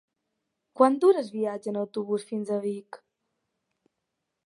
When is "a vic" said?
2.57-3.03